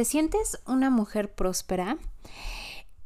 ¿Te 0.00 0.06
sientes 0.06 0.58
una 0.66 0.88
mujer 0.88 1.34
próspera? 1.34 1.98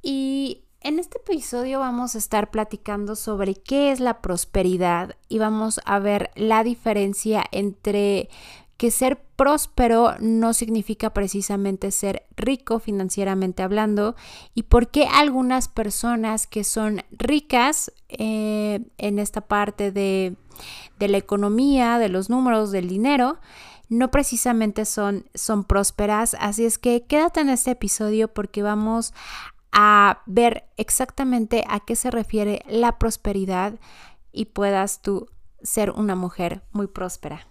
Y 0.01 0.63
en 0.81 1.01
este 1.01 1.19
episodio 1.19 1.81
vamos 1.81 2.15
a 2.15 2.19
estar 2.19 2.53
platicando 2.53 3.17
sobre 3.17 3.57
qué 3.57 3.91
es 3.91 3.99
la 3.99 4.21
prosperidad 4.21 5.17
y 5.29 5.41
vamos 5.41 5.81
a 5.87 5.99
ver 5.99 6.31
la 6.37 6.63
diferencia 6.63 7.43
entre 7.51 8.29
que 8.77 8.93
ser 8.93 9.21
próspero 9.35 10.15
no 10.21 10.53
significa 10.53 11.11
precisamente 11.11 11.91
ser 11.91 12.27
rico 12.37 12.79
financieramente 12.79 13.65
hablando 13.65 14.15
y 14.55 14.63
por 14.63 14.87
qué 14.87 15.07
algunas 15.07 15.67
personas 15.67 16.47
que 16.47 16.63
son 16.63 17.03
ricas 17.11 17.91
eh, 18.09 18.85
en 18.99 19.19
esta 19.19 19.41
parte 19.41 19.91
de, 19.91 20.37
de 21.01 21.09
la 21.09 21.19
economía, 21.19 21.99
de 21.99 22.09
los 22.09 22.31
números, 22.31 22.71
del 22.71 22.87
dinero, 22.87 23.39
no 23.89 24.11
precisamente 24.11 24.85
son, 24.85 25.27
son 25.35 25.65
prósperas. 25.65 26.37
Así 26.41 26.65
es 26.65 26.79
que 26.79 27.05
quédate 27.07 27.41
en 27.41 27.49
este 27.49 27.73
episodio 27.73 28.29
porque 28.29 28.63
vamos 28.63 29.13
a 29.73 30.23
ver 30.27 30.65
exactamente 30.77 31.65
a 31.69 31.81
qué 31.81 31.97
se 31.97 32.11
refiere 32.11 32.63
la 32.69 32.99
prosperidad 32.99 33.75
y 34.33 34.47
puedas 34.47 35.03
tú 35.03 35.29
ser 35.63 35.91
una 35.91 36.15
mujer 36.15 36.63
muy 36.73 36.87
próspera. 36.87 37.49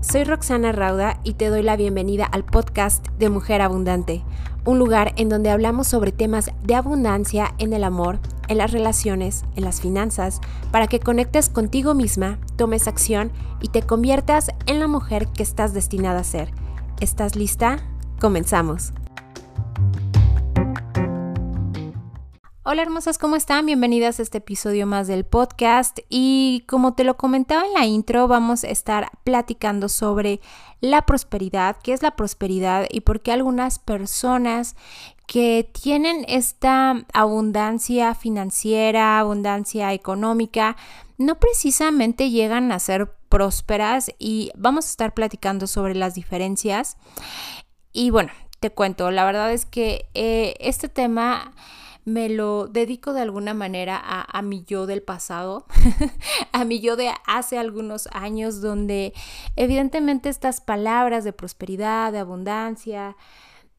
Soy 0.00 0.22
Roxana 0.22 0.70
Rauda 0.70 1.18
y 1.24 1.34
te 1.34 1.48
doy 1.48 1.62
la 1.62 1.76
bienvenida 1.76 2.26
al 2.26 2.44
podcast 2.44 3.08
de 3.18 3.28
Mujer 3.28 3.60
Abundante, 3.60 4.24
un 4.66 4.78
lugar 4.78 5.14
en 5.16 5.28
donde 5.28 5.50
hablamos 5.50 5.86
sobre 5.86 6.12
temas 6.12 6.50
de 6.64 6.74
abundancia 6.74 7.54
en 7.58 7.72
el 7.72 7.84
amor, 7.84 8.18
en 8.48 8.58
las 8.58 8.72
relaciones, 8.72 9.44
en 9.54 9.64
las 9.64 9.80
finanzas, 9.80 10.40
para 10.70 10.88
que 10.88 11.00
conectes 11.00 11.48
contigo 11.48 11.94
misma, 11.94 12.38
tomes 12.56 12.88
acción 12.88 13.30
y 13.62 13.68
te 13.68 13.82
conviertas 13.82 14.50
en 14.66 14.80
la 14.80 14.88
mujer 14.88 15.28
que 15.28 15.42
estás 15.42 15.72
destinada 15.72 16.20
a 16.20 16.24
ser. 16.24 16.50
¿Estás 17.00 17.36
lista? 17.36 17.78
Comenzamos. 18.20 18.92
Hola 22.68 22.82
hermosas, 22.82 23.16
¿cómo 23.16 23.36
están? 23.36 23.64
Bienvenidas 23.64 24.18
a 24.18 24.24
este 24.24 24.38
episodio 24.38 24.88
más 24.88 25.06
del 25.06 25.24
podcast 25.24 26.00
y 26.08 26.64
como 26.66 26.94
te 26.94 27.04
lo 27.04 27.16
comentaba 27.16 27.64
en 27.64 27.72
la 27.72 27.86
intro, 27.86 28.26
vamos 28.26 28.64
a 28.64 28.70
estar 28.70 29.08
platicando 29.22 29.88
sobre 29.88 30.40
la 30.80 31.06
prosperidad, 31.06 31.76
qué 31.80 31.92
es 31.92 32.02
la 32.02 32.16
prosperidad 32.16 32.88
y 32.90 33.02
por 33.02 33.20
qué 33.20 33.30
algunas 33.30 33.78
personas 33.78 34.74
que 35.28 35.70
tienen 35.80 36.24
esta 36.26 37.06
abundancia 37.12 38.16
financiera, 38.16 39.20
abundancia 39.20 39.92
económica, 39.92 40.76
no 41.18 41.38
precisamente 41.38 42.30
llegan 42.30 42.72
a 42.72 42.80
ser 42.80 43.14
prósperas 43.28 44.10
y 44.18 44.50
vamos 44.56 44.86
a 44.86 44.90
estar 44.90 45.14
platicando 45.14 45.68
sobre 45.68 45.94
las 45.94 46.16
diferencias. 46.16 46.96
Y 47.92 48.10
bueno, 48.10 48.32
te 48.58 48.70
cuento, 48.70 49.12
la 49.12 49.24
verdad 49.24 49.52
es 49.52 49.66
que 49.66 50.06
eh, 50.14 50.56
este 50.58 50.88
tema 50.88 51.52
me 52.06 52.28
lo 52.28 52.68
dedico 52.68 53.12
de 53.12 53.20
alguna 53.20 53.52
manera 53.52 54.00
a, 54.00 54.40
mi 54.40 54.62
yo 54.62 54.86
del 54.86 55.02
pasado, 55.02 55.66
a 56.52 56.64
mi 56.64 56.78
yo 56.78 56.94
de 56.94 57.10
hace 57.26 57.58
algunos 57.58 58.08
años, 58.12 58.60
donde 58.60 59.12
evidentemente 59.56 60.28
estas 60.28 60.60
palabras 60.60 61.24
de 61.24 61.32
prosperidad, 61.32 62.12
de 62.12 62.20
abundancia, 62.20 63.16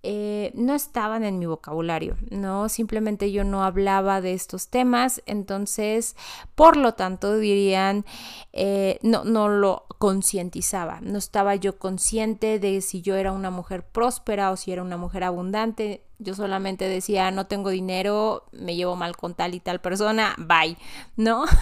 eh, 0.03 0.51
no 0.55 0.75
estaban 0.75 1.23
en 1.23 1.39
mi 1.39 1.45
vocabulario, 1.45 2.17
¿no? 2.29 2.67
Simplemente 2.67 3.31
yo 3.31 3.45
no 3.45 3.63
hablaba 3.63 4.19
de 4.19 4.33
estos 4.33 4.67
temas, 4.67 5.23
entonces, 5.25 6.17
por 6.53 6.75
lo 6.75 6.95
tanto, 6.95 7.37
dirían, 7.37 8.05
eh, 8.51 8.99
no, 9.03 9.23
no 9.23 9.47
lo 9.47 9.86
concientizaba, 9.97 10.99
no 11.01 11.17
estaba 11.17 11.55
yo 11.55 11.79
consciente 11.79 12.59
de 12.59 12.81
si 12.81 13.01
yo 13.01 13.15
era 13.15 13.31
una 13.31 13.49
mujer 13.49 13.83
próspera 13.83 14.51
o 14.51 14.55
si 14.55 14.71
era 14.71 14.83
una 14.83 14.97
mujer 14.97 15.23
abundante, 15.23 16.03
yo 16.19 16.33
solamente 16.33 16.87
decía, 16.87 17.29
no 17.29 17.45
tengo 17.45 17.69
dinero, 17.69 18.45
me 18.51 18.75
llevo 18.75 18.95
mal 18.95 19.15
con 19.15 19.35
tal 19.35 19.53
y 19.53 19.59
tal 19.59 19.81
persona, 19.81 20.35
bye, 20.37 20.77
¿no? 21.15 21.45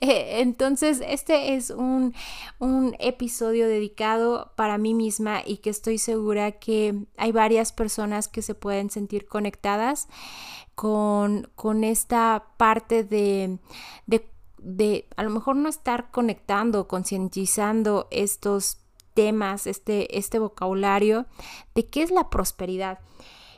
Eh, 0.00 0.40
entonces, 0.40 1.02
este 1.06 1.54
es 1.54 1.70
un, 1.70 2.14
un, 2.58 2.94
episodio 3.00 3.66
dedicado 3.66 4.52
para 4.56 4.78
mí 4.78 4.94
misma 4.94 5.42
y 5.44 5.58
que 5.58 5.70
estoy 5.70 5.98
segura 5.98 6.52
que 6.52 7.06
hay 7.16 7.32
varias 7.32 7.72
personas 7.72 8.28
que 8.28 8.42
se 8.42 8.54
pueden 8.54 8.90
sentir 8.90 9.26
conectadas 9.26 10.08
con, 10.74 11.50
con 11.56 11.82
esta 11.82 12.44
parte 12.56 13.02
de, 13.02 13.58
de, 14.06 14.30
de, 14.60 15.08
a 15.16 15.22
lo 15.22 15.30
mejor 15.30 15.56
no 15.56 15.68
estar 15.68 16.10
conectando, 16.10 16.88
concientizando 16.88 18.08
estos 18.10 18.78
temas, 19.14 19.66
este, 19.66 20.16
este 20.18 20.38
vocabulario 20.38 21.26
de 21.74 21.88
qué 21.88 22.02
es 22.02 22.10
la 22.10 22.30
prosperidad. 22.30 23.00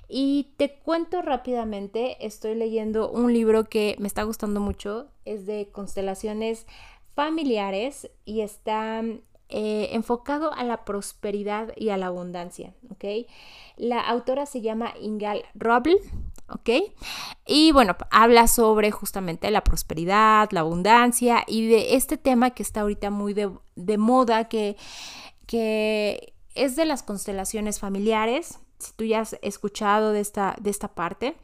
Y 0.08 0.54
te 0.56 0.78
cuento 0.80 1.22
rápidamente, 1.22 2.24
estoy 2.26 2.56
leyendo 2.56 3.10
un 3.10 3.32
libro 3.32 3.64
que 3.64 3.94
me 4.00 4.08
está 4.08 4.24
gustando 4.24 4.58
mucho, 4.58 5.08
es 5.24 5.46
de 5.46 5.68
constelaciones 5.70 6.66
familiares 7.14 8.10
y 8.24 8.40
está 8.40 9.04
eh, 9.52 9.88
enfocado 9.92 10.52
a 10.52 10.64
la 10.64 10.84
prosperidad 10.84 11.72
y 11.76 11.90
a 11.90 11.96
la 11.96 12.06
abundancia. 12.06 12.72
La 13.76 14.00
autora 14.00 14.46
se 14.46 14.60
llama 14.60 14.94
Ingal 15.00 15.44
Robl, 15.54 15.96
¿ok? 16.50 16.70
Y 17.46 17.72
bueno, 17.72 17.96
habla 18.10 18.46
sobre 18.48 18.90
justamente 18.90 19.50
la 19.50 19.64
prosperidad, 19.64 20.50
la 20.52 20.60
abundancia 20.60 21.44
y 21.46 21.68
de 21.68 21.94
este 21.94 22.16
tema 22.16 22.50
que 22.50 22.62
está 22.62 22.82
ahorita 22.82 23.10
muy 23.10 23.34
de, 23.34 23.50
de 23.76 23.98
moda, 23.98 24.48
que, 24.48 24.76
que 25.46 26.34
es 26.54 26.76
de 26.76 26.84
las 26.84 27.02
constelaciones 27.02 27.78
familiares 27.80 28.58
si 28.80 28.92
tú 28.94 29.04
ya 29.04 29.20
has 29.20 29.36
escuchado 29.42 30.12
de 30.12 30.20
esta, 30.20 30.56
de 30.60 30.70
esta 30.70 30.88
parte, 30.88 31.36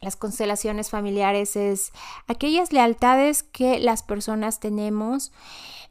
las 0.00 0.16
constelaciones 0.16 0.90
familiares 0.90 1.56
es 1.56 1.92
aquellas 2.26 2.72
lealtades 2.72 3.42
que 3.42 3.78
las 3.78 4.02
personas 4.02 4.60
tenemos 4.60 5.32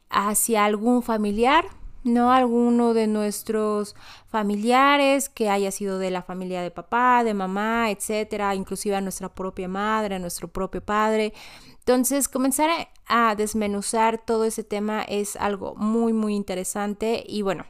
hacia 0.08 0.64
algún 0.64 1.02
familiar, 1.02 1.66
no 2.04 2.32
alguno 2.32 2.94
de 2.94 3.06
nuestros 3.06 3.96
familiares 4.28 5.28
que 5.28 5.50
haya 5.50 5.70
sido 5.70 5.98
de 5.98 6.10
la 6.10 6.22
familia 6.22 6.62
de 6.62 6.70
papá, 6.70 7.24
de 7.24 7.34
mamá, 7.34 7.90
etcétera, 7.90 8.54
inclusive 8.54 8.94
a 8.94 9.00
nuestra 9.00 9.34
propia 9.34 9.68
madre, 9.68 10.14
a 10.14 10.18
nuestro 10.18 10.48
propio 10.48 10.84
padre. 10.84 11.32
Entonces, 11.78 12.28
comenzar 12.28 12.70
a 13.06 13.34
desmenuzar 13.34 14.24
todo 14.24 14.44
ese 14.44 14.64
tema 14.64 15.02
es 15.02 15.36
algo 15.36 15.74
muy, 15.76 16.12
muy 16.12 16.34
interesante 16.34 17.24
y 17.26 17.42
bueno, 17.42 17.66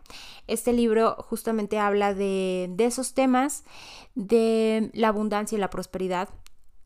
este 0.46 0.72
libro 0.72 1.16
justamente 1.28 1.78
habla 1.78 2.14
de, 2.14 2.72
esos 2.78 3.14
temas, 3.14 3.64
de 4.14 4.90
la 4.92 5.08
abundancia 5.08 5.56
y 5.56 5.60
la 5.60 5.70
prosperidad. 5.70 6.28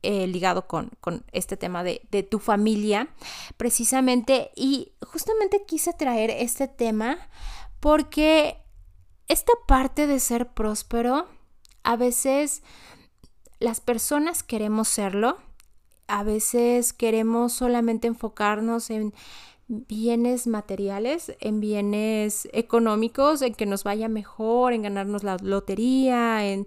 Eh, 0.02 0.28
ligado 0.28 0.68
con, 0.68 0.92
este 1.32 1.56
tema 1.56 1.82
de, 1.82 2.02
de 2.12 2.22
tu 2.22 2.38
familia, 2.38 3.08
precisamente, 3.56 4.52
y 4.54 4.92
justamente 5.02 5.64
quise 5.66 5.92
traer 5.92 6.30
este 6.30 6.68
tema 6.68 7.18
porque 7.80 8.58
esta 9.26 9.52
parte 9.66 10.06
de 10.06 10.20
ser 10.20 10.52
próspero, 10.52 11.26
a 11.82 11.96
veces 11.96 12.62
las 13.58 13.80
personas 13.80 14.44
queremos 14.44 14.86
serlo, 14.86 15.38
a 16.06 16.22
veces 16.22 16.92
queremos 16.92 17.52
solamente 17.52 18.06
enfocarnos 18.06 18.90
en 18.90 19.12
bienes 19.68 20.46
materiales, 20.46 21.36
en 21.40 21.60
bienes 21.60 22.48
económicos, 22.52 23.42
en 23.42 23.54
que 23.54 23.66
nos 23.66 23.84
vaya 23.84 24.08
mejor, 24.08 24.72
en 24.72 24.82
ganarnos 24.82 25.22
la 25.22 25.36
lotería, 25.42 26.46
en 26.46 26.66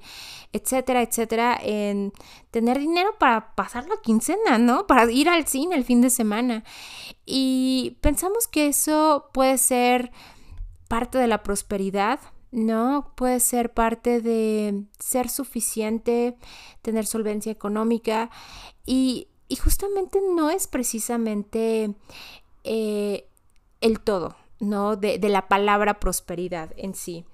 etcétera, 0.54 1.02
etcétera, 1.02 1.60
en 1.62 2.14
tener 2.52 2.78
dinero 2.80 3.16
para 3.20 3.56
pasar 3.56 3.88
la 3.88 3.98
quincena, 4.02 4.60
¿no? 4.60 4.86
Para 4.86 5.12
ir 5.12 5.30
al 5.30 5.48
cine 5.48 5.76
el 5.76 5.84
fin 5.84 6.02
de 6.02 6.12
semana. 6.12 6.64
Y 7.26 7.98
pensamos 8.02 8.48
que 8.48 8.68
eso 8.68 9.30
puede 9.34 9.58
ser 9.58 10.12
parte 10.88 11.18
de 11.18 11.28
la 11.28 11.42
prosperidad, 11.42 12.20
¿no? 12.52 13.14
Puede 13.16 13.40
ser 13.40 13.74
parte 13.74 14.22
de 14.22 14.84
ser 15.00 15.30
suficiente, 15.30 16.38
tener 16.82 17.08
solvencia 17.08 17.52
económica 17.52 18.30
y 18.86 19.28
y 19.52 19.58
justamente 19.58 20.22
no 20.34 20.50
es 20.50 20.66
precisamente 20.66 21.94
eh, 22.64 23.28
el 23.82 24.00
todo, 24.00 24.36
¿no? 24.60 24.96
De, 24.96 25.18
la 25.20 25.48
palabra 25.48 26.00
prosperidad 26.00 26.72
en 26.78 26.94
sí. 26.96 27.26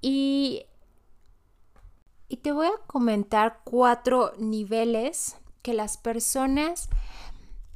Y, 0.00 0.66
y 2.28 2.38
te 2.38 2.52
voy 2.52 2.66
a 2.66 2.86
comentar 2.86 3.60
cuatro 3.64 4.32
niveles 4.38 5.36
que 5.62 5.74
las 5.74 5.96
personas 5.96 6.88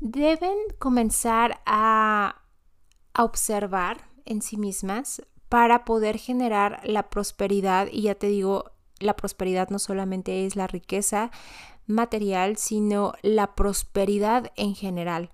deben 0.00 0.56
comenzar 0.78 1.60
a, 1.64 2.42
a 3.14 3.24
observar 3.24 4.08
en 4.26 4.42
sí 4.42 4.56
mismas 4.56 5.22
para 5.48 5.84
poder 5.84 6.18
generar 6.18 6.80
la 6.84 7.08
prosperidad. 7.08 7.88
Y 7.90 8.02
ya 8.02 8.14
te 8.14 8.28
digo, 8.28 8.72
la 9.00 9.16
prosperidad 9.16 9.70
no 9.70 9.78
solamente 9.78 10.44
es 10.44 10.56
la 10.56 10.66
riqueza 10.66 11.30
material, 11.88 12.56
sino 12.56 13.14
la 13.22 13.54
prosperidad 13.54 14.52
en 14.56 14.74
general, 14.74 15.30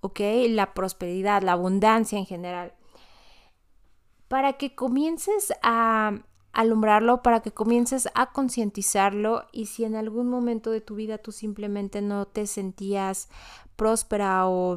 ¿ok? 0.00 0.20
La 0.48 0.74
prosperidad, 0.74 1.42
la 1.42 1.52
abundancia 1.52 2.18
en 2.18 2.26
general. 2.26 2.74
Para 4.26 4.54
que 4.54 4.74
comiences 4.74 5.52
a 5.62 6.12
alumbrarlo, 6.52 7.22
para 7.22 7.40
que 7.40 7.52
comiences 7.52 8.08
a 8.14 8.32
concientizarlo 8.32 9.46
y 9.52 9.66
si 9.66 9.84
en 9.84 9.94
algún 9.94 10.28
momento 10.28 10.70
de 10.70 10.80
tu 10.80 10.96
vida 10.96 11.18
tú 11.18 11.30
simplemente 11.30 12.02
no 12.02 12.26
te 12.26 12.48
sentías 12.48 13.28
próspera 13.76 14.48
o 14.48 14.76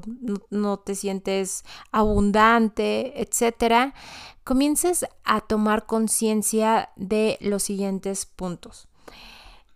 no, 0.51 0.78
te 0.78 0.94
sientes 0.94 1.66
abundante, 1.92 3.19
etcétera, 3.19 3.95
comiences 4.44 5.07
a 5.24 5.42
tomar 5.42 5.88
conciencia 5.88 6.92
de 6.98 7.39
los 7.42 7.63
siguientes 7.63 8.28
puntos. 8.28 8.90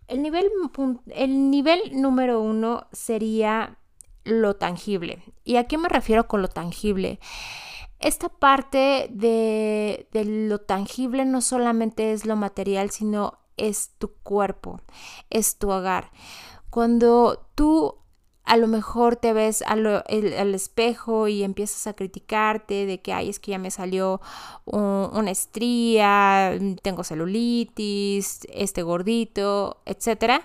El 0.08 0.22
nivel, 0.22 0.50
el 1.08 1.50
nivel 1.50 1.80
número 1.92 2.40
uno 2.40 2.86
sería 2.92 3.78
lo 4.24 4.56
tangible. 4.56 5.22
¿Y 5.44 5.56
a 5.56 5.64
qué 5.64 5.78
me 5.78 5.88
refiero 5.88 6.28
con 6.28 6.42
lo 6.42 6.48
tangible? 6.48 7.20
Esta 7.98 8.28
parte 8.28 9.08
de, 9.10 10.08
de 10.12 10.24
lo 10.24 10.60
tangible 10.60 11.24
no 11.24 11.40
solamente 11.40 12.12
es 12.12 12.26
lo 12.26 12.36
material, 12.36 12.90
sino 12.90 13.38
es 13.56 13.92
tu 13.98 14.12
cuerpo, 14.22 14.80
es 15.30 15.56
tu 15.56 15.70
hogar. 15.70 16.10
Cuando 16.70 17.48
tú 17.54 17.96
a 18.46 18.56
lo 18.56 18.68
mejor 18.68 19.16
te 19.16 19.32
ves 19.32 19.62
al, 19.66 19.86
espejo 20.54 21.26
y 21.26 21.42
empiezas 21.42 21.88
a 21.88 21.94
criticarte 21.94 22.86
de 22.86 23.00
que, 23.00 23.12
ay, 23.12 23.28
es 23.28 23.40
que 23.40 23.50
ya 23.50 23.58
me 23.58 23.72
salió 23.72 24.20
una 24.64 25.30
estría, 25.32 26.56
tengo 26.82 27.02
celulitis, 27.02 28.46
este 28.52 28.82
gordito, 28.84 29.82
etc. 29.84 30.42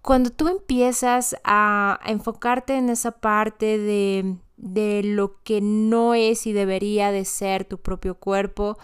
Cuando 0.00 0.30
tú 0.30 0.46
empiezas 0.46 1.36
a, 1.42 1.98
enfocarte 2.06 2.76
en 2.76 2.88
esa 2.88 3.10
parte 3.10 3.78
de, 3.78 4.36
de 4.56 5.02
lo 5.02 5.42
que 5.42 5.60
no 5.60 6.14
es 6.14 6.46
y 6.46 6.52
debería 6.52 7.10
de 7.10 7.24
ser 7.24 7.64
tu 7.64 7.78
propio 7.78 8.14
cuerpo, 8.14 8.78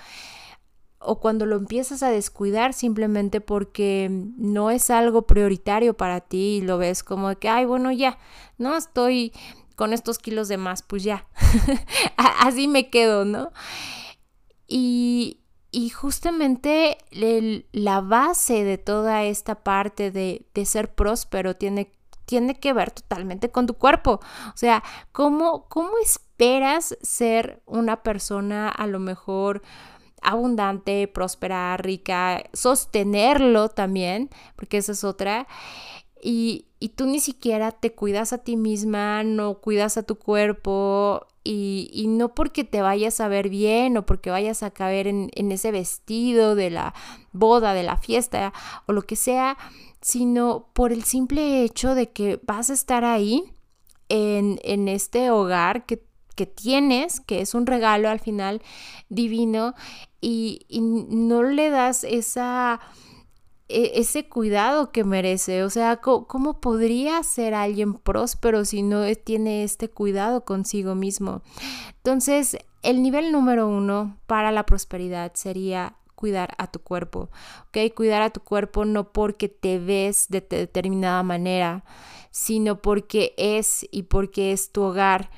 o 1.00 1.19
cuando 1.19 1.47
lo 1.47 1.56
empiezas 1.56 2.02
a 2.02 2.11
descuidar 2.11 2.75
simplemente 2.75 3.41
porque 3.41 4.08
no 4.37 4.70
es 4.70 4.91
algo 4.91 5.23
prioritario 5.23 5.94
para 5.97 6.20
ti 6.20 6.58
y 6.58 6.61
lo 6.61 6.76
ves 6.76 7.02
como 7.02 7.35
que, 7.37 7.49
ay, 7.49 7.64
bueno, 7.64 7.91
ya, 7.91 8.19
no 8.58 8.76
estoy 8.76 9.32
con 9.76 9.94
estos 9.94 10.19
kilos 10.19 10.49
de 10.49 10.58
más, 10.58 10.82
pues 10.82 11.02
ya, 11.02 11.26
así 12.17 12.69
me 12.69 12.91
quedo, 12.91 13.25
¿no? 13.25 13.50
Y, 14.69 15.38
justamente 15.94 16.99
la 17.73 18.00
base 18.00 18.64
de 18.64 18.76
toda 18.76 19.25
esta 19.25 19.62
parte 19.62 20.11
de, 20.11 20.44
ser 20.67 20.94
próspero 20.94 21.56
tiene, 21.56 21.93
tiene, 22.26 22.58
que 22.58 22.73
ver 22.73 22.91
totalmente 22.91 23.50
con 23.50 23.67
tu 23.67 23.75
cuerpo. 23.75 24.20
O 24.49 24.56
sea, 24.56 24.82
¿cómo, 25.12 25.67
¿cómo 25.69 25.91
esperas 26.02 26.97
ser 27.02 27.62
una 27.67 28.02
persona 28.02 28.69
a 28.69 28.87
lo 28.87 28.99
mejor 28.99 29.62
abundante, 30.22 31.08
próspera, 31.08 31.76
rica, 31.76 32.44
sostenerlo 32.52 33.69
también, 33.69 34.31
porque 34.56 34.78
esa 34.78 34.93
es 34.93 35.05
otra. 35.05 35.46
Y, 36.22 36.67
tú 36.96 37.06
ni 37.06 37.20
siquiera 37.20 37.72
te 37.72 37.93
cuidas 37.93 38.32
a 38.32 38.38
ti 38.38 38.56
misma, 38.56 39.22
no 39.22 39.55
cuidas 39.61 39.96
a 39.96 40.02
tu 40.02 40.17
cuerpo 40.17 41.26
y, 41.44 42.06
no 42.08 42.34
porque 42.34 42.64
te 42.64 42.82
vayas 42.82 43.20
a 43.20 43.28
ver 43.28 43.49
bien 43.49 43.96
o 43.96 44.06
porque 44.06 44.31
vayas 44.31 44.62
a 44.62 44.70
caber 44.70 45.06
en, 45.06 45.31
ese 45.52 45.72
vestido 45.72 46.55
de 46.55 46.70
la 46.70 46.94
boda, 47.32 47.75
de 47.75 47.82
la 47.82 47.96
fiesta 47.96 48.52
o 48.87 48.93
lo 48.93 49.02
que 49.02 49.16
sea, 49.16 49.56
sino 50.00 50.69
por 50.73 50.93
el 50.93 51.05
simple 51.05 51.62
hecho 51.64 51.94
de 51.94 52.11
que 52.11 52.40
vas 52.44 52.70
a 52.70 52.75
estar 52.75 53.05
ahí 53.05 53.44
en, 54.08 54.58
en 54.62 54.88
este 54.88 55.31
hogar 55.31 55.87
que 55.87 56.02
que 56.40 56.46
tienes, 56.46 57.20
que 57.20 57.43
es 57.43 57.52
un 57.52 57.66
regalo 57.66 58.08
al 58.08 58.19
final 58.19 58.62
divino, 59.11 59.75
y, 60.20 60.67
no 60.81 61.43
le 61.43 61.70
das 61.70 62.05
esa 62.05 62.81
e, 63.69 63.93
ese 64.00 64.28
cuidado 64.28 64.93
que 64.93 65.05
merece. 65.05 65.64
O 65.64 65.70
sea, 65.70 65.96
¿cómo, 65.96 66.61
podría 66.61 67.22
ser 67.22 67.55
alguien 67.55 67.94
próspero 67.94 68.64
si 68.64 68.82
no 68.82 69.05
tiene 69.25 69.64
este 69.64 69.88
cuidado 69.88 70.44
consigo 70.44 70.94
mismo? 70.94 71.43
Entonces, 71.96 72.58
el 72.82 73.02
nivel 73.02 73.32
número 73.32 73.69
uno 73.69 74.19
para 74.26 74.52
la 74.52 74.67
prosperidad 74.67 75.32
sería 75.34 75.96
cuidar 76.14 76.55
a 76.58 76.66
tu 76.66 76.81
cuerpo, 76.81 77.31
¿ok? 77.69 77.94
Cuidar 77.94 78.20
a 78.23 78.31
tu 78.31 78.40
cuerpo 78.40 78.84
no 78.84 79.12
porque 79.12 79.49
te 79.49 79.78
ves 79.78 80.26
de 80.28 80.43
determinada 80.43 81.23
manera, 81.23 81.84
sino 82.31 82.82
porque 82.82 83.34
es 83.38 83.87
y 83.90 84.02
porque 84.05 84.52
es 84.52 84.70
tu 84.70 84.82
hogar 84.82 85.31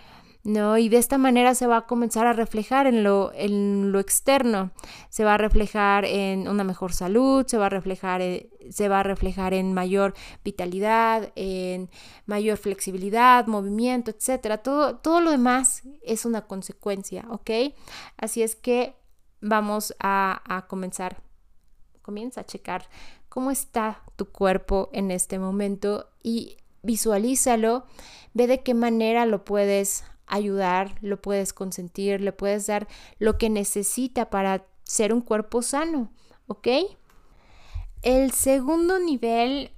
¿no? 0.44 0.77
Y 0.77 0.89
de 0.89 0.99
esta 0.99 1.19
manera 1.19 1.55
se 1.55 1.67
va 1.67 1.79
a 1.79 1.87
comenzar 1.87 2.27
a 2.27 2.33
reflejar 2.33 2.87
en 2.87 3.05
lo, 3.05 3.33
en 3.35 3.93
lo 3.93 4.00
externo, 4.00 4.73
se 5.09 5.25
va 5.25 5.35
a 5.35 5.39
reflejar 5.39 6.05
en 6.05 6.49
una 6.49 6.65
mejor 6.65 6.93
salud, 6.93 7.47
se 7.47 7.59
va 7.59 7.67
a 7.67 7.69
reflejar, 7.69 8.21
en, 8.21 8.49
se 8.71 8.89
va 8.89 9.00
a 9.00 9.03
reflejar 9.05 9.55
en 9.55 9.73
mayor 9.73 10.15
vitalidad, 10.44 11.33
en 11.37 11.91
mayor 12.27 12.59
flexibilidad, 12.59 13.47
movimiento, 13.47 14.11
etcétera. 14.11 14.59
Todo, 14.59 14.97
todo 14.97 15.21
lo 15.21 15.31
demás 15.31 15.83
es 16.03 16.25
una 16.25 16.43
consecuencia, 16.47 17.25
¿ok? 17.31 17.50
Así 18.17 18.43
es 18.43 18.56
que 18.56 18.97
vamos 19.41 19.95
a, 20.00 20.43
a 20.45 20.67
comenzar. 20.67 21.23
Comienza 22.03 22.41
a 22.41 22.47
checar 22.47 22.88
cómo 23.29 23.53
está 23.53 24.03
tu 24.17 24.27
cuerpo 24.27 24.91
en 24.93 25.12
este 25.12 25.38
momento 25.38 26.09
y 26.21 26.56
visualízalo, 26.83 27.87
ve 28.35 28.49
de 28.49 28.65
qué 28.65 28.75
manera 28.75 29.25
lo 29.25 29.45
puedes 29.45 30.05
ayudar, 30.27 30.97
lo 31.01 31.21
puedes 31.21 31.53
consentir, 31.53 32.21
le 32.21 32.33
puedes 32.33 32.67
dar 32.67 32.89
lo 33.19 33.39
que 33.39 33.51
necesita 33.51 34.31
para 34.31 34.67
ser 34.85 35.13
un 35.13 35.21
cuerpo 35.21 35.63
sano, 35.63 36.11
¿ok? 36.47 36.69
El 38.03 38.33
segundo 38.33 38.99
nivel 38.99 39.71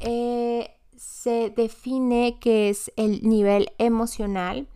eh, 0.00 0.70
se 0.96 1.50
define 1.50 2.38
que 2.40 2.68
es 2.68 2.92
el 2.96 3.22
nivel 3.22 3.70
emocional. 3.78 4.68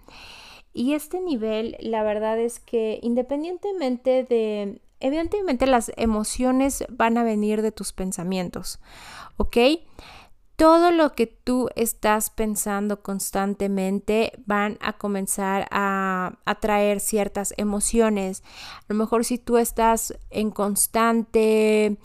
Y 0.73 0.95
este 0.95 1.21
nivel, 1.21 1.77
la 1.81 2.03
verdad 2.03 2.39
es 2.39 2.61
que 2.61 3.01
independientemente 3.03 4.25
de, 4.25 4.81
evidentemente 5.01 5.67
las 5.67 5.93
emociones 5.97 6.85
van 6.89 7.19
a 7.19 7.25
venir 7.25 7.63
de 7.63 7.73
tus 7.73 7.93
pensamientos, 7.93 8.79
¿ok? 9.37 9.57
Todo 10.59 10.91
lo 10.91 11.13
que 11.13 11.29
tú 11.29 11.69
estás 11.77 12.31
pensando 12.31 13.01
constantemente 13.01 14.33
van 14.45 14.77
a 14.81 14.99
comenzar 14.99 15.69
a 15.71 16.33
atraer 16.47 16.99
ciertas 16.99 17.55
emociones. 17.57 18.43
A 18.81 18.87
lo 18.89 18.97
mejor 18.97 19.25
si 19.25 19.39
tú 19.39 19.57
estás 19.57 20.19
en 20.31 20.51
constante, 20.51 21.97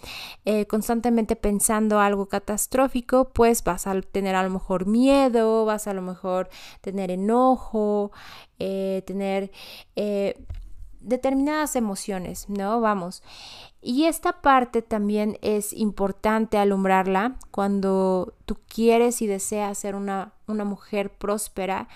eh, 0.45 0.67
constantemente 0.67 1.35
pensando 1.35 1.99
algo 1.99 2.27
catastrófico, 2.27 3.31
pues 3.33 3.63
vas 3.63 3.87
a 3.87 3.99
tener 4.01 4.35
a 4.35 4.43
lo 4.43 4.51
mejor 4.51 4.85
miedo, 4.85 5.65
vas 5.65 5.87
a 5.87 5.95
lo 5.95 6.03
mejor 6.03 6.47
tener 6.81 7.09
enojo, 7.09 8.11
eh, 8.59 9.01
tener 9.07 9.49
eh, 9.95 10.45
determinadas 10.99 11.75
emociones, 11.75 12.47
¿no? 12.49 12.81
Vamos. 12.81 13.23
Y 13.83 14.05
esta 14.05 14.41
parte 14.41 14.81
también 14.81 15.37
es 15.41 15.73
importante 15.73 16.57
alumbrarla 16.57 17.37
cuando 17.51 18.33
tú 18.45 18.57
quieres 18.67 19.21
y 19.21 19.27
deseas 19.27 19.77
ser 19.77 19.95
una, 19.95 20.33
una 20.47 20.63
mujer 20.63 21.11
próspera 21.11 21.89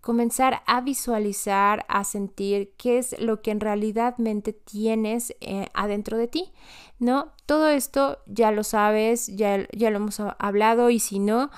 comenzar 0.00 0.62
a 0.66 0.80
visualizar, 0.80 1.84
a 1.88 2.04
sentir 2.04 2.74
qué 2.76 2.98
es 2.98 3.18
lo 3.20 3.42
que 3.42 3.50
en 3.50 3.60
realidad 3.60 4.16
tienes 4.64 5.34
eh, 5.40 5.68
adentro 5.74 6.16
de 6.16 6.28
ti, 6.28 6.52
¿no? 6.98 7.32
Todo 7.46 7.68
esto 7.68 8.18
ya 8.26 8.50
lo 8.50 8.64
sabes, 8.64 9.26
ya, 9.26 9.66
ya 9.72 9.90
lo 9.90 9.96
hemos 9.96 10.20
hablado 10.38 10.90
y 10.90 11.00
si 11.00 11.18
no, 11.18 11.50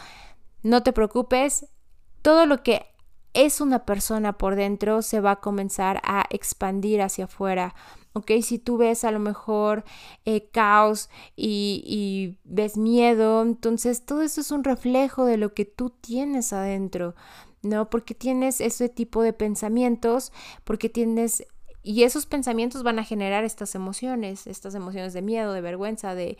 no 0.62 0.82
te 0.82 0.92
preocupes, 0.92 1.66
todo 2.22 2.46
lo 2.46 2.62
que 2.62 2.86
es 3.32 3.60
una 3.60 3.84
persona 3.84 4.36
por 4.36 4.56
dentro 4.56 5.02
se 5.02 5.20
va 5.20 5.32
a 5.32 5.40
comenzar 5.40 6.00
a 6.04 6.24
expandir 6.30 7.00
hacia 7.00 7.24
afuera. 7.26 7.74
¿Ok? 8.14 8.32
Si 8.42 8.58
tú 8.58 8.76
ves 8.76 9.04
a 9.04 9.10
lo 9.10 9.18
mejor 9.18 9.84
eh, 10.24 10.48
caos 10.50 11.10
y, 11.36 11.82
y, 11.86 12.38
ves 12.44 12.76
miedo, 12.76 13.42
entonces 13.42 14.04
todo 14.04 14.22
eso 14.22 14.40
es 14.40 14.50
un 14.50 14.64
reflejo 14.64 15.24
de 15.24 15.36
lo 15.36 15.54
que 15.54 15.64
tú 15.64 15.90
tienes 15.90 16.52
adentro, 16.52 17.14
¿no? 17.62 17.90
Porque 17.90 18.14
tienes 18.14 18.60
ese 18.60 18.88
tipo 18.88 19.22
de 19.22 19.32
pensamientos, 19.32 20.32
porque 20.64 20.88
tienes... 20.88 21.46
Y 21.84 22.04
esos 22.04 22.26
pensamientos 22.26 22.84
van 22.84 23.00
a 23.00 23.04
generar 23.04 23.42
estas 23.42 23.74
emociones, 23.74 24.46
estas 24.46 24.76
emociones 24.76 25.14
de 25.14 25.22
miedo, 25.22 25.52
de 25.52 25.60
vergüenza, 25.60 26.14
de, 26.14 26.38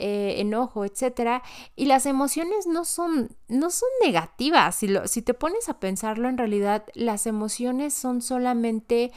eh, 0.00 0.40
enojo, 0.40 0.84
etcétera. 0.84 1.42
Y 1.74 1.86
las 1.86 2.06
emociones 2.06 2.68
no 2.68 2.84
son, 2.84 3.36
no 3.48 3.68
son 3.70 3.88
negativas. 4.00 4.76
Si, 4.76 4.86
lo, 4.86 5.08
si 5.08 5.22
te 5.22 5.34
pones 5.34 5.68
a 5.68 5.80
pensarlo, 5.80 6.28
en 6.28 6.38
realidad 6.38 6.84
las 6.94 7.26
emociones 7.26 7.94
son 7.94 8.22
solamente 8.22 9.10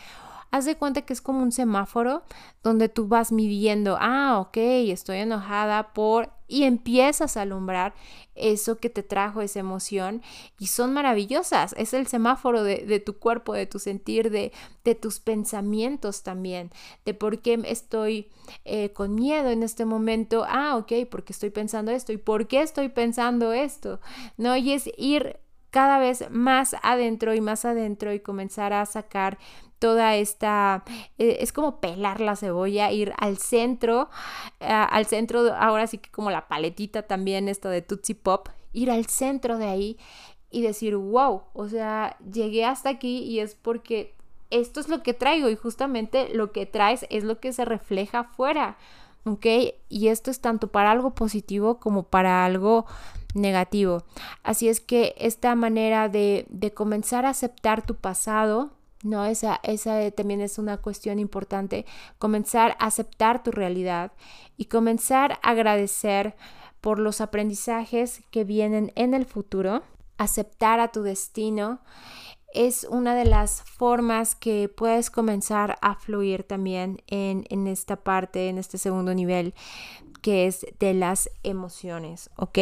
haz 0.51 0.65
de 0.65 0.75
cuenta 0.75 1.01
que 1.01 1.13
es 1.13 1.21
como 1.21 1.41
un 1.41 1.51
semáforo 1.51 2.23
donde 2.61 2.89
tú 2.89 3.07
vas 3.07 3.31
midiendo, 3.31 3.97
ah, 3.99 4.39
ok, 4.39 4.57
estoy 4.57 5.17
enojada 5.17 5.93
por 5.93 6.29
y 6.51 6.63
empiezas 6.63 7.37
a 7.37 7.43
alumbrar 7.43 7.93
eso 8.35 8.77
que 8.77 8.89
te 8.89 9.03
trajo 9.03 9.41
esa 9.41 9.61
emoción 9.61 10.21
y 10.59 10.67
son 10.67 10.91
maravillosas. 10.91 11.73
Es 11.77 11.93
el 11.93 12.07
semáforo 12.07 12.63
de, 12.63 12.99
tu 12.99 13.17
cuerpo, 13.17 13.53
de 13.53 13.67
tu 13.67 13.79
sentir, 13.79 14.29
de, 14.29 14.51
de, 14.83 14.93
tus 14.93 15.21
pensamientos 15.21 16.23
también, 16.23 16.69
de 17.05 17.13
por 17.13 17.41
qué 17.41 17.61
estoy 17.65 18.29
eh, 18.65 18.91
con 18.91 19.15
miedo 19.15 19.49
en 19.49 19.63
este 19.63 19.85
momento. 19.85 20.45
Ah, 20.45 20.75
ok, 20.75 21.07
porque 21.09 21.31
estoy 21.31 21.51
pensando 21.51 21.91
esto 21.91 22.11
y 22.11 22.17
por 22.17 22.47
qué 22.47 22.61
estoy 22.61 22.89
pensando 22.89 23.53
esto. 23.53 24.01
No, 24.35 24.57
y 24.57 24.73
es 24.73 24.89
ir 24.97 25.39
cada 25.69 25.99
vez 25.99 26.29
más 26.29 26.75
adentro 26.83 27.33
y 27.33 27.39
más 27.39 27.63
adentro 27.63 28.11
y 28.13 28.19
comenzar 28.19 28.73
a 28.73 28.85
sacar 28.85 29.39
toda 29.81 30.15
esta, 30.15 30.83
eh, 31.17 31.37
es 31.39 31.51
como 31.51 31.81
pelar 31.81 32.21
la 32.21 32.35
cebolla, 32.35 32.91
ir 32.91 33.13
al 33.17 33.37
centro, 33.39 34.11
al 34.59 35.07
centro, 35.07 35.51
ahora 35.55 35.87
sí 35.87 35.97
que 35.97 36.11
como 36.11 36.29
la 36.29 36.47
paletita 36.47 37.01
también, 37.01 37.49
esto 37.49 37.67
de 37.67 37.81
Tootsie 37.81 38.13
Pop, 38.13 38.49
ir 38.73 38.91
al 38.91 39.07
centro 39.07 39.57
de 39.57 39.65
ahí 39.65 39.97
y 40.51 40.61
decir, 40.61 40.95
wow, 40.95 41.41
o 41.53 41.67
sea, 41.67 42.15
llegué 42.31 42.63
hasta 42.63 42.89
aquí 42.89 43.23
y 43.23 43.39
es 43.39 43.55
porque 43.55 44.13
esto 44.51 44.79
es 44.79 44.87
lo 44.87 45.01
que 45.01 45.15
traigo 45.15 45.49
y 45.49 45.55
justamente 45.55 46.29
lo 46.35 46.51
que 46.51 46.67
traes 46.67 47.07
es 47.09 47.23
lo 47.23 47.39
que 47.39 47.51
se 47.51 47.65
refleja 47.65 48.19
afuera, 48.19 48.77
¿ok? 49.25 49.45
Y 49.89 50.09
esto 50.09 50.29
es 50.29 50.41
tanto 50.41 50.67
para 50.67 50.91
algo 50.91 51.15
positivo 51.15 51.79
como 51.79 52.03
para 52.03 52.45
algo 52.45 52.85
negativo. 53.33 54.03
Así 54.43 54.67
es 54.67 54.81
que 54.81 55.15
esta 55.17 55.55
manera 55.55 56.09
de, 56.09 56.45
comenzar 56.75 57.25
a 57.25 57.29
aceptar 57.29 57.85
tu 57.85 57.95
pasado, 57.95 58.71
¿no? 59.03 59.25
Esa, 59.25 59.59
esa 59.63 60.11
también 60.11 60.41
es 60.41 60.57
una 60.57 60.77
cuestión 60.77 61.19
importante, 61.19 61.85
comenzar 62.17 62.75
a 62.79 62.85
aceptar 62.85 63.43
tu 63.43 63.51
realidad 63.51 64.11
y 64.57 64.65
comenzar 64.65 65.39
a 65.41 65.51
agradecer 65.51 66.35
por 66.81 66.99
los 66.99 67.21
aprendizajes 67.21 68.21
que 68.31 68.43
vienen 68.43 68.91
en 68.95 69.13
el 69.13 69.25
futuro, 69.25 69.83
aceptar 70.17 70.79
a 70.79 70.91
tu 70.91 71.03
destino 71.03 71.79
es 72.53 72.85
una 72.89 73.15
de 73.15 73.25
las 73.25 73.63
formas 73.63 74.35
que 74.35 74.67
puedes 74.69 75.09
comenzar 75.09 75.77
a 75.81 75.95
fluir 75.95 76.43
también 76.43 77.01
en, 77.07 77.45
en, 77.49 77.67
esta 77.67 77.97
parte, 77.97 78.49
en 78.49 78.57
este 78.57 78.77
segundo 78.77 79.13
nivel, 79.13 79.53
que 80.21 80.47
es 80.47 80.65
de 80.79 80.93
las 80.93 81.29
emociones, 81.43 82.29
¿ok? 82.35 82.59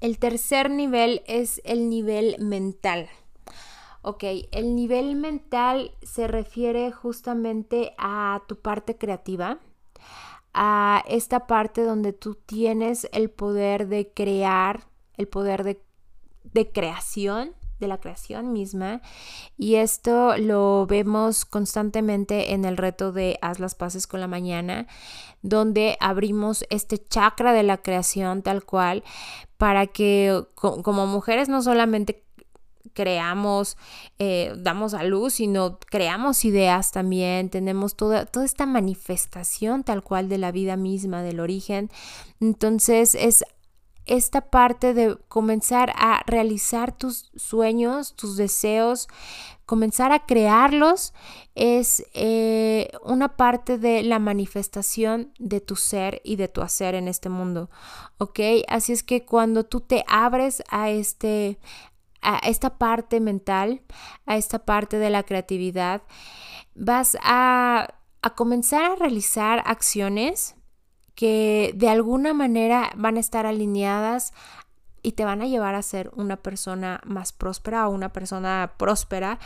El 0.00 0.18
tercer 0.18 0.70
nivel 0.70 1.22
es 1.26 1.60
el 1.64 1.88
nivel 1.88 2.36
mental. 2.38 3.08
Ok, 4.02 4.24
el 4.52 4.74
nivel 4.74 5.14
mental 5.14 5.92
se 6.02 6.26
refiere 6.26 6.90
justamente 6.90 7.92
a 7.98 8.42
tu 8.48 8.56
parte 8.56 8.96
creativa, 8.96 9.58
a 10.54 11.04
esta 11.06 11.46
parte 11.46 11.84
donde 11.84 12.14
tú 12.14 12.34
tienes 12.34 13.08
el 13.12 13.30
poder 13.30 13.88
de 13.88 14.10
crear, 14.12 14.84
el 15.18 15.28
poder 15.28 15.64
de, 15.64 15.82
de 16.44 16.72
creación, 16.72 17.54
de 17.78 17.88
la 17.88 17.98
creación 17.98 18.52
misma. 18.52 19.02
Y 19.58 19.76
esto 19.76 20.36
lo 20.38 20.86
vemos 20.86 21.44
constantemente 21.44 22.52
en 22.52 22.64
el 22.64 22.76
reto 22.76 23.12
de 23.12 23.38
Haz 23.42 23.58
las 23.58 23.74
paces 23.74 24.06
con 24.06 24.20
la 24.20 24.28
mañana, 24.28 24.86
donde 25.42 25.96
abrimos 26.00 26.64
este 26.70 26.98
chakra 26.98 27.52
de 27.52 27.64
la 27.64 27.78
creación 27.78 28.42
tal 28.42 28.64
cual 28.64 29.02
para 29.56 29.86
que 29.86 30.42
como 30.54 31.06
mujeres 31.06 31.48
no 31.48 31.60
solamente 31.62 32.24
creamos, 32.92 33.76
eh, 34.18 34.54
damos 34.58 34.94
a 34.94 35.02
luz, 35.02 35.34
sino 35.34 35.78
creamos 35.78 36.44
ideas 36.44 36.92
también, 36.92 37.50
tenemos 37.50 37.96
toda, 37.96 38.26
toda 38.26 38.44
esta 38.44 38.66
manifestación 38.66 39.84
tal 39.84 40.02
cual 40.02 40.28
de 40.28 40.38
la 40.38 40.52
vida 40.52 40.76
misma, 40.76 41.22
del 41.22 41.40
origen. 41.40 41.90
Entonces 42.40 43.14
es 43.14 43.44
esta 44.06 44.50
parte 44.50 44.92
de 44.92 45.16
comenzar 45.28 45.92
a 45.96 46.22
realizar 46.26 46.96
tus 46.96 47.30
sueños, 47.36 48.14
tus 48.16 48.36
deseos, 48.36 49.08
comenzar 49.66 50.10
a 50.10 50.26
crearlos, 50.26 51.14
es 51.54 52.04
eh, 52.14 52.90
una 53.04 53.36
parte 53.36 53.78
de 53.78 54.02
la 54.02 54.18
manifestación 54.18 55.32
de 55.38 55.60
tu 55.60 55.76
ser 55.76 56.20
y 56.24 56.34
de 56.34 56.48
tu 56.48 56.60
hacer 56.60 56.96
en 56.96 57.06
este 57.06 57.28
mundo. 57.28 57.70
¿Ok? 58.18 58.40
Así 58.66 58.92
es 58.92 59.04
que 59.04 59.24
cuando 59.24 59.64
tú 59.64 59.80
te 59.80 60.04
abres 60.08 60.64
a 60.70 60.90
este 60.90 61.60
a 62.22 62.38
esta 62.38 62.78
parte 62.78 63.20
mental, 63.20 63.82
a 64.26 64.36
esta 64.36 64.60
parte 64.60 64.98
de 64.98 65.10
la 65.10 65.22
creatividad, 65.22 66.02
vas 66.74 67.16
a, 67.22 67.94
a 68.22 68.34
comenzar 68.34 68.92
a 68.92 68.96
realizar 68.96 69.62
acciones 69.66 70.56
que 71.14 71.72
de 71.74 71.88
alguna 71.88 72.32
manera 72.32 72.90
van 72.96 73.16
a 73.16 73.20
estar 73.20 73.46
alineadas 73.46 74.32
y 75.02 75.12
te 75.12 75.24
van 75.24 75.42
a 75.42 75.46
llevar 75.46 75.74
a 75.74 75.82
ser 75.82 76.10
una 76.14 76.36
persona 76.36 77.00
más 77.04 77.32
próspera 77.32 77.88
o 77.88 77.92
una 77.92 78.12
persona 78.12 78.74
próspera. 78.76 79.38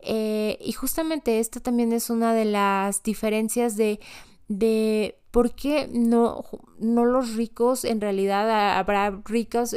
Eh, 0.00 0.58
y 0.60 0.72
justamente 0.72 1.40
esta 1.40 1.60
también 1.60 1.92
es 1.92 2.10
una 2.10 2.32
de 2.34 2.44
las 2.44 3.02
diferencias 3.02 3.76
de, 3.76 4.00
de 4.48 5.18
por 5.30 5.54
qué 5.54 5.88
no, 5.92 6.44
no 6.78 7.04
los 7.04 7.34
ricos, 7.34 7.84
en 7.84 8.00
realidad 8.00 8.78
habrá 8.78 9.10
ricos, 9.24 9.76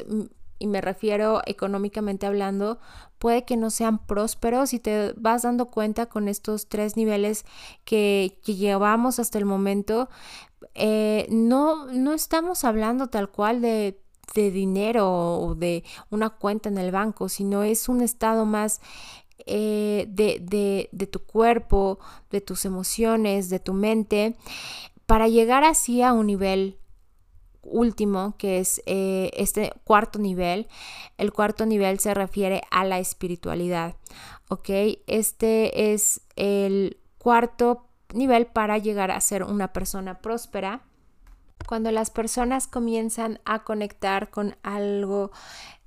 y 0.64 0.68
me 0.68 0.80
refiero 0.80 1.42
económicamente 1.46 2.26
hablando, 2.26 2.80
puede 3.20 3.44
que 3.44 3.58
no 3.58 3.70
sean 3.70 3.98
prósperos 3.98 4.74
y 4.74 4.80
te 4.80 5.14
vas 5.18 5.42
dando 5.42 5.66
cuenta 5.66 6.06
con 6.06 6.30
estos 6.30 6.70
tres 6.70 6.96
niveles 6.96 7.44
que, 7.84 8.40
que 8.46 8.56
llevamos 8.56 9.20
hasta 9.20 9.38
el 9.40 9.44
momento, 9.44 10.08
eh, 10.74 11.28
no, 11.30 11.88
no 11.88 12.14
estamos 12.14 12.64
hablando 12.64 13.08
tal 13.08 13.30
cual 13.30 13.62
de, 13.62 14.00
dinero 14.36 15.12
o 15.12 15.54
de 15.54 15.84
una 16.10 16.30
cuenta 16.30 16.70
en 16.70 16.78
el 16.78 16.92
banco, 16.92 17.28
sino 17.28 17.64
es 17.64 17.90
un 17.90 18.02
estado 18.02 18.46
más 18.46 18.80
eh, 19.46 20.06
de, 20.08 20.88
de, 20.92 21.08
tu 21.08 21.20
cuerpo, 21.20 22.00
de 22.32 22.40
tus 22.40 22.64
emociones, 22.64 23.50
de 23.50 23.60
tu 23.60 23.74
mente, 23.74 24.38
para 25.06 25.28
llegar 25.28 25.66
así 25.66 26.02
a 26.02 26.14
un 26.14 26.28
nivel 26.28 26.80
último, 27.64 28.36
que 28.38 28.60
es 28.60 28.82
eh, 28.86 29.32
este 29.34 29.74
cuarto 29.84 30.20
nivel. 30.20 30.68
El 31.18 31.32
cuarto 31.32 31.66
nivel 31.66 32.00
se 32.00 32.14
refiere 32.14 32.62
a 32.72 32.84
la 32.86 33.00
espiritualidad, 33.00 33.96
¿ok? 34.50 34.70
Este 35.08 35.94
es 35.94 36.22
el 36.36 36.98
cuarto 37.18 37.88
nivel 38.14 38.46
para 38.46 38.78
llegar 38.78 39.12
a 39.12 39.22
ser 39.22 39.44
una 39.44 39.74
persona 39.74 40.20
próspera. 40.20 40.82
Cuando 41.68 41.92
las 41.92 42.12
personas 42.12 42.68
comienzan 42.68 43.40
a 43.46 43.64
conectar 43.64 44.30
con 44.30 44.56
algo 44.64 45.32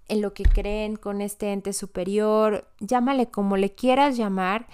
en 0.09 0.23
lo 0.23 0.33
que 0.33 0.45
creen, 0.45 0.97
con 0.97 1.21
este 1.21 1.53
ente 1.53 1.73
superior, 1.73 2.69
llámale 2.81 3.27
como 3.27 3.57
le 3.57 3.75
quieras 3.75 4.17
llamar, 4.17 4.67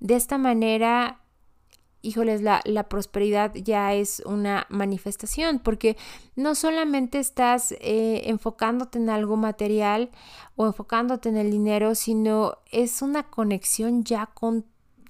de 0.00 0.16
esta 0.16 0.38
manera, 0.38 1.20
híjoles, 2.02 2.42
la, 2.42 2.60
la 2.64 2.88
prosperidad 2.88 3.54
ya 3.54 3.94
es 3.94 4.22
una 4.26 4.66
manifestación, 4.68 5.58
porque 5.58 5.96
no 6.36 6.54
solamente 6.54 7.18
estás 7.18 7.72
eh, 7.72 8.22
enfocándote 8.26 8.98
en 8.98 9.10
algo 9.10 9.36
material 9.36 10.10
o 10.56 10.66
enfocándote 10.66 11.28
en 11.28 11.36
el 11.36 11.50
dinero, 11.50 11.94
sino 11.94 12.58
es 12.70 13.02
una 13.02 13.24
conexión 13.24 14.04
ya 14.04 14.26
con, 14.26 14.64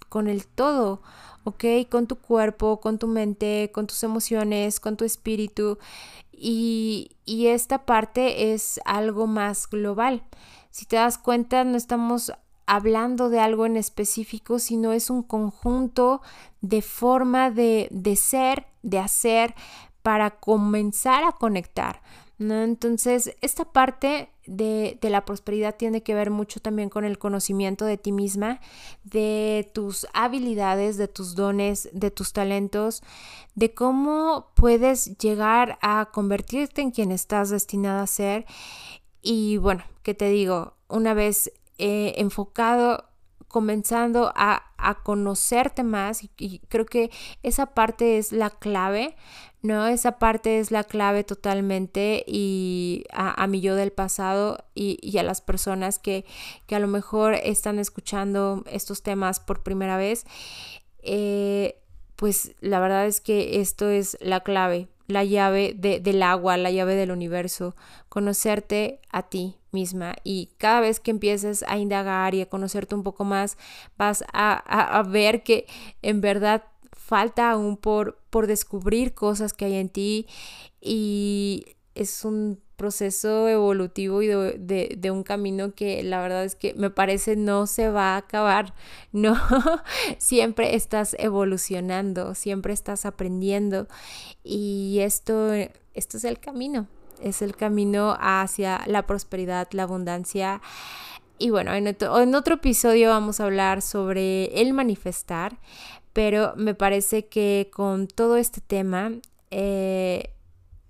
con 0.08 0.28
el 0.28 0.46
todo. 0.46 1.02
¿ok? 1.44 1.64
Con 1.90 2.06
tu 2.06 2.16
cuerpo, 2.16 2.80
con 2.80 2.98
tu 2.98 3.06
mente, 3.06 3.70
con 3.72 3.86
tus 3.86 4.02
emociones, 4.02 4.80
con 4.80 4.96
tu 4.96 5.04
espíritu. 5.04 5.78
Y, 6.32 7.16
y 7.24 7.48
esta 7.48 7.84
parte 7.84 8.52
es 8.52 8.80
algo 8.84 9.26
más 9.26 9.68
global. 9.68 10.24
Si 10.70 10.86
te 10.86 10.96
das 10.96 11.18
cuenta, 11.18 11.64
no 11.64 11.76
estamos 11.76 12.32
hablando 12.70 13.30
de 13.30 13.40
algo 13.40 13.66
en 13.66 13.76
específico, 13.76 14.58
sino 14.58 14.92
es 14.92 15.10
un 15.10 15.22
conjunto 15.22 16.22
de 16.60 16.82
forma 16.82 17.50
de, 17.50 17.88
de 17.90 18.14
ser, 18.14 18.66
de 18.82 18.98
hacer, 19.00 19.54
para 20.02 20.30
comenzar 20.30 21.24
a 21.24 21.32
conectar. 21.32 22.00
¿no? 22.38 22.62
Entonces, 22.62 23.36
esta 23.42 23.64
parte 23.66 24.30
de, 24.46 24.98
la 25.02 25.24
prosperidad 25.24 25.76
tiene 25.76 26.02
que 26.02 26.14
ver 26.14 26.30
mucho 26.30 26.60
también 26.60 26.88
con 26.88 27.04
el 27.04 27.18
conocimiento 27.18 27.84
de 27.84 27.98
ti 27.98 28.12
misma, 28.12 28.60
de 29.04 29.70
tus 29.74 30.06
habilidades, 30.14 30.96
de 30.96 31.06
tus 31.06 31.34
dones, 31.34 31.90
de 31.92 32.10
tus 32.10 32.32
talentos, 32.32 33.02
de 33.54 33.74
cómo 33.74 34.52
puedes 34.54 35.18
llegar 35.18 35.78
a 35.82 36.08
convertirte 36.12 36.80
en 36.80 36.92
quien 36.92 37.12
estás 37.12 37.50
destinada 37.50 38.02
a 38.02 38.06
ser. 38.06 38.46
Y 39.22 39.58
bueno, 39.58 39.84
¿qué 40.02 40.14
te 40.14 40.30
digo? 40.30 40.74
Una 40.88 41.14
vez 41.14 41.52
eh, 41.80 42.14
enfocado 42.18 43.10
comenzando 43.50 44.32
a, 44.36 44.66
conocerte 45.02 45.82
más 45.82 46.22
y, 46.38 46.60
creo 46.68 46.86
que 46.86 47.10
esa 47.42 47.74
parte 47.74 48.16
es 48.16 48.32
la 48.32 48.48
clave, 48.48 49.16
¿no? 49.60 49.88
Esa 49.88 50.18
parte 50.18 50.58
es 50.58 50.70
la 50.70 50.84
clave 50.84 51.24
totalmente 51.24 52.24
y 52.26 53.04
a, 53.12 53.46
mi 53.46 53.60
yo 53.60 53.74
del 53.74 53.92
pasado 53.92 54.64
y, 54.74 55.18
a 55.18 55.22
las 55.22 55.40
personas 55.40 55.98
que, 55.98 56.24
a 56.70 56.78
lo 56.78 56.86
mejor 56.86 57.34
están 57.34 57.78
escuchando 57.78 58.62
estos 58.70 59.02
temas 59.02 59.40
por 59.40 59.62
primera 59.62 59.96
vez, 59.96 60.24
eh, 61.02 61.76
pues 62.16 62.52
la 62.60 62.78
verdad 62.78 63.06
es 63.06 63.20
que 63.20 63.60
esto 63.60 63.88
es 63.90 64.16
la 64.20 64.40
clave. 64.40 64.88
la 65.08 65.24
llave 65.24 65.74
del 65.74 66.22
agua, 66.22 66.56
la 66.56 66.70
llave 66.70 66.94
del 66.94 67.10
universo, 67.10 67.74
conocerte 68.08 69.00
a 69.10 69.24
ti 69.24 69.59
misma 69.72 70.16
y 70.24 70.50
cada 70.58 70.80
vez 70.80 71.00
que 71.00 71.10
empieces 71.10 71.64
a 71.68 71.78
indagar 71.78 72.34
y 72.34 72.42
a 72.42 72.48
conocerte 72.48 72.94
un 72.94 73.02
poco 73.02 73.24
más, 73.24 73.56
vas 73.96 74.24
a, 74.32 75.02
ver 75.08 75.42
que 75.42 75.66
en 76.02 76.20
verdad 76.20 76.64
falta 76.92 77.50
aún 77.50 77.76
por, 77.76 78.18
por 78.30 78.46
descubrir 78.46 79.14
cosas 79.14 79.52
que 79.52 79.64
hay 79.64 79.74
en 79.74 79.88
ti 79.88 80.26
y 80.80 81.64
es 81.94 82.24
un 82.24 82.60
proceso 82.80 83.46
evolutivo 83.46 84.22
y 84.22 84.28
de, 84.28 85.10
un 85.10 85.22
camino 85.22 85.74
que 85.74 86.02
la 86.02 86.22
verdad 86.22 86.44
es 86.44 86.54
que 86.54 86.72
me 86.72 86.88
parece 86.88 87.36
no 87.36 87.66
se 87.66 87.90
va 87.90 88.14
a 88.14 88.16
acabar, 88.16 88.72
no, 89.12 89.36
siempre 90.16 90.74
estás 90.74 91.14
evolucionando, 91.18 92.34
siempre 92.34 92.72
estás 92.72 93.04
aprendiendo 93.04 93.86
y 94.42 95.00
esto, 95.00 95.52
esto 95.92 96.16
es 96.16 96.24
el 96.24 96.38
camino, 96.38 96.88
es 97.22 97.42
el 97.42 97.56
camino 97.56 98.16
hacia 98.20 98.82
la 98.86 99.06
prosperidad, 99.06 99.68
la 99.72 99.84
abundancia. 99.84 100.60
Y 101.38 101.50
bueno, 101.50 101.72
en 101.72 101.86
otro, 101.86 102.20
en 102.20 102.34
otro 102.34 102.56
episodio 102.56 103.10
vamos 103.10 103.40
a 103.40 103.44
hablar 103.44 103.82
sobre 103.82 104.60
el 104.60 104.72
manifestar, 104.72 105.58
pero 106.12 106.54
me 106.56 106.74
parece 106.74 107.28
que 107.28 107.70
con 107.72 108.08
todo 108.08 108.36
este 108.36 108.60
tema 108.60 109.12
eh, 109.50 110.34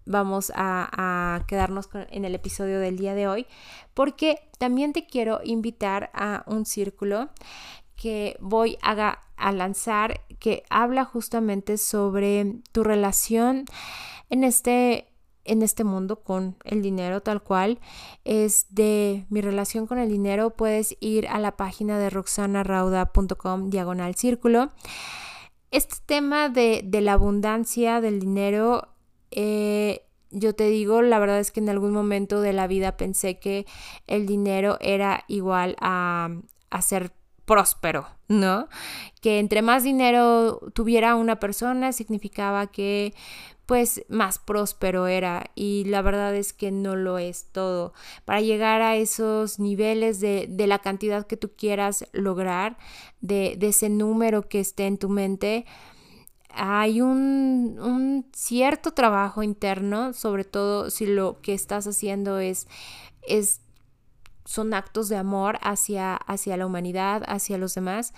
vamos 0.06 0.52
a, 0.54 1.44
quedarnos 1.46 1.88
en 2.10 2.24
el 2.24 2.34
episodio 2.34 2.80
del 2.80 2.96
día 2.96 3.14
de 3.14 3.28
hoy, 3.28 3.46
porque 3.94 4.48
también 4.58 4.92
te 4.92 5.06
quiero 5.06 5.40
invitar 5.44 6.10
a 6.14 6.42
un 6.46 6.66
círculo 6.66 7.30
que 7.96 8.36
voy 8.40 8.76
a, 8.82 9.20
a 9.36 9.52
lanzar 9.52 10.20
que 10.38 10.64
habla 10.70 11.04
justamente 11.04 11.76
sobre 11.76 12.56
tu 12.72 12.82
relación 12.82 13.66
en 14.30 14.44
este 14.44 15.09
en 15.50 15.62
este 15.62 15.84
mundo 15.84 16.22
con 16.22 16.56
el 16.64 16.80
dinero 16.80 17.20
tal 17.20 17.42
cual 17.42 17.80
es 18.24 18.66
de 18.70 19.26
mi 19.30 19.40
relación 19.40 19.86
con 19.86 19.98
el 19.98 20.08
dinero 20.08 20.50
puedes 20.50 20.96
ir 21.00 21.26
a 21.28 21.38
la 21.38 21.56
página 21.56 21.98
de 21.98 22.10
roxanarauda.com 22.10 23.70
diagonal 23.70 24.14
círculo 24.14 24.70
este 25.70 25.96
tema 26.06 26.48
de, 26.48 26.82
de 26.84 27.00
la 27.00 27.14
abundancia 27.14 28.00
del 28.00 28.20
dinero 28.20 28.88
eh, 29.30 30.06
yo 30.30 30.54
te 30.54 30.68
digo, 30.68 31.02
la 31.02 31.18
verdad 31.18 31.40
es 31.40 31.50
que 31.50 31.60
en 31.60 31.68
algún 31.68 31.92
momento 31.92 32.40
de 32.40 32.52
la 32.52 32.66
vida 32.66 32.96
pensé 32.96 33.38
que 33.38 33.66
el 34.06 34.26
dinero 34.26 34.78
era 34.80 35.24
igual 35.26 35.76
a, 35.80 36.30
a 36.70 36.82
ser 36.82 37.12
próspero, 37.44 38.06
¿no? 38.28 38.68
Que 39.20 39.40
entre 39.40 39.60
más 39.60 39.82
dinero 39.82 40.60
tuviera 40.72 41.16
una 41.16 41.40
persona 41.40 41.92
significaba 41.92 42.68
que 42.68 43.12
pues 43.70 44.04
más 44.08 44.40
próspero 44.40 45.06
era 45.06 45.52
y 45.54 45.84
la 45.84 46.02
verdad 46.02 46.34
es 46.34 46.52
que 46.52 46.72
no 46.72 46.96
lo 46.96 47.18
es 47.18 47.46
todo. 47.52 47.92
Para 48.24 48.40
llegar 48.40 48.82
a 48.82 48.96
esos 48.96 49.60
niveles 49.60 50.18
de, 50.18 50.48
de 50.50 50.66
la 50.66 50.80
cantidad 50.80 51.24
que 51.24 51.36
tú 51.36 51.52
quieras 51.56 52.04
lograr, 52.10 52.78
de, 53.20 53.54
de 53.56 53.68
ese 53.68 53.88
número 53.88 54.48
que 54.48 54.58
esté 54.58 54.88
en 54.88 54.98
tu 54.98 55.08
mente, 55.08 55.66
hay 56.52 57.00
un, 57.00 58.26
cierto 58.32 58.90
trabajo 58.90 59.44
interno, 59.44 60.14
sobre 60.14 60.42
todo 60.42 60.90
si 60.90 61.06
lo 61.06 61.40
que 61.40 61.54
estás 61.54 61.86
haciendo 61.86 62.40
es, 62.40 62.66
es 63.22 63.60
son 64.44 64.74
actos 64.74 65.08
de 65.08 65.16
amor 65.16 65.60
hacia, 65.62 66.16
hacia 66.16 66.56
la 66.56 66.66
humanidad, 66.66 67.22
hacia 67.28 67.56
los 67.56 67.76
demás. 67.76 68.14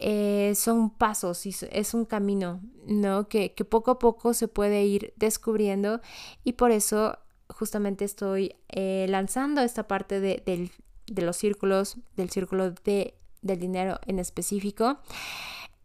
Eh, 0.00 0.52
son 0.54 0.90
pasos 0.90 1.44
y 1.44 1.54
es 1.72 1.92
un 1.92 2.04
camino, 2.04 2.60
¿no? 2.86 3.28
Que, 3.28 3.50
poco 3.68 3.90
a 3.90 3.98
poco 3.98 4.32
se 4.32 4.46
puede 4.46 4.84
ir 4.84 5.12
descubriendo 5.16 6.00
y 6.44 6.52
por 6.52 6.70
eso 6.70 7.18
justamente 7.48 8.04
estoy 8.04 8.54
eh, 8.68 9.06
lanzando 9.08 9.60
esta 9.60 9.88
parte 9.88 10.20
de, 10.20 10.70
los 11.16 11.36
círculos, 11.36 11.96
del 12.16 12.30
círculo 12.30 12.70
de, 12.70 13.14
del 13.42 13.58
dinero 13.58 13.98
en 14.06 14.20
específico 14.20 14.98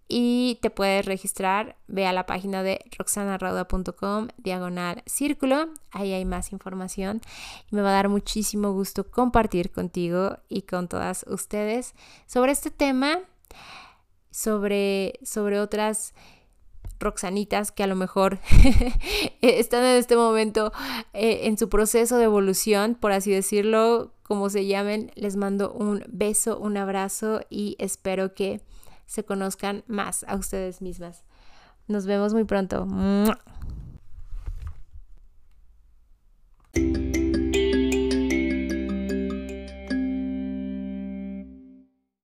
y 0.07 0.59
te 0.61 0.69
puedes 0.69 1.05
registrar. 1.07 1.75
Ve 1.87 2.05
a 2.05 2.13
la 2.13 2.27
página 2.27 2.61
de 2.61 2.85
roxanarauda.com 2.97 4.27
diagonal 4.37 5.01
círculo. 5.07 5.69
Ahí 5.91 6.13
hay 6.13 6.23
más 6.23 6.51
información. 6.51 7.19
Y 7.71 7.75
me 7.75 7.81
va 7.81 7.89
a 7.89 7.93
dar 7.93 8.09
muchísimo 8.09 8.73
gusto 8.73 9.09
compartir 9.09 9.71
contigo 9.71 10.37
y 10.49 10.63
con 10.63 10.87
todas 10.87 11.25
ustedes 11.27 11.95
sobre 12.27 12.51
este 12.51 12.69
tema, 12.69 13.21
sobre, 14.33 15.19
sobre 15.23 15.59
otras 15.59 16.13
Roxanitas 16.99 17.71
que 17.71 17.83
a 17.83 17.87
lo 17.87 17.95
mejor 17.95 18.39
están 19.41 19.83
en 19.83 19.97
este 19.97 20.15
momento 20.15 20.71
eh, 21.13 21.41
en 21.43 21.57
su 21.57 21.69
proceso 21.69 22.17
de 22.17 22.23
evolución, 22.25 22.95
por 22.95 23.11
así 23.11 23.31
decirlo, 23.31 24.13
como 24.23 24.49
se 24.49 24.65
llamen. 24.65 25.11
Les 25.15 25.35
mando 25.35 25.71
un 25.73 26.03
beso, 26.07 26.57
un 26.57 26.77
abrazo 26.77 27.41
y 27.49 27.75
espero 27.77 28.33
que 28.33 28.61
se 29.05 29.23
conozcan 29.23 29.83
más 29.87 30.25
a 30.27 30.35
ustedes 30.35 30.81
mismas. 30.81 31.23
Nos 31.87 32.05
vemos 32.05 32.33
muy 32.33 32.45
pronto. 32.45 32.87